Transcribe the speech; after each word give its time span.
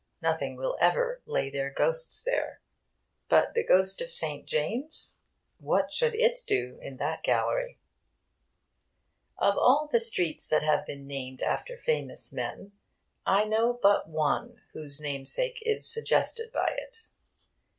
Nothing 0.19 0.55
will 0.55 0.77
ever 0.81 1.21
lay 1.27 1.51
their 1.51 1.69
ghosts 1.69 2.23
there. 2.23 2.59
But 3.29 3.53
the 3.53 3.63
ghost 3.63 4.01
of 4.01 4.09
St. 4.11 4.47
James 4.47 5.21
what 5.59 5.91
should 5.91 6.15
it 6.15 6.39
do 6.47 6.79
in 6.81 6.97
that 6.97 7.21
galley?... 7.21 7.77
Of 9.37 9.59
all 9.59 9.87
the 9.91 9.99
streets 9.99 10.49
that 10.49 10.63
have 10.63 10.87
been 10.87 11.05
named 11.05 11.43
after 11.43 11.77
famous 11.77 12.33
men, 12.33 12.71
I 13.27 13.45
know 13.45 13.73
but 13.73 14.09
one 14.09 14.63
whose 14.73 14.99
namesake 14.99 15.61
is 15.67 15.85
suggested 15.87 16.51
by 16.51 16.71
it. 16.75 17.05